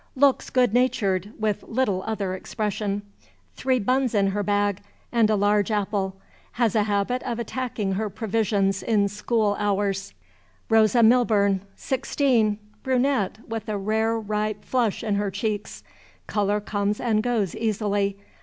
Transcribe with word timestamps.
Looks 0.15 0.49
good 0.49 0.73
natured, 0.73 1.31
with 1.37 1.61
little 1.61 2.01
other 2.07 2.33
expression. 2.33 3.03
Three 3.55 3.77
buns 3.77 4.15
in 4.15 4.29
her 4.31 4.41
bag, 4.41 4.81
and 5.11 5.29
a 5.29 5.35
large 5.35 5.69
apple. 5.69 6.15
Has 6.53 6.73
a 6.73 6.81
habit 6.85 7.21
of 7.21 7.37
attacking 7.37 7.91
her 7.91 8.09
provisions 8.09 8.81
in 8.81 9.07
school 9.09 9.55
hours. 9.59 10.15
Rosa 10.69 11.03
Milburn. 11.03 11.61
Sixteen. 11.75 12.57
Brunette, 12.81 13.47
with 13.47 13.69
a 13.69 13.77
rare 13.77 14.19
ripe 14.19 14.65
flush 14.65 15.03
in 15.03 15.17
her 15.17 15.29
cheeks. 15.29 15.83
Color 16.25 16.61
comes 16.61 16.99
and 16.99 17.21
goes 17.21 17.55
easily. 17.55 18.17